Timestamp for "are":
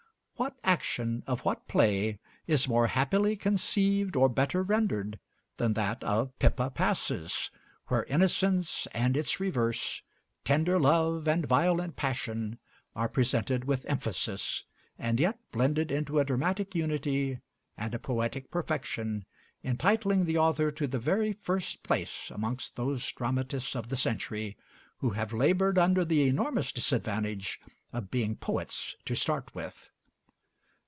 12.95-13.07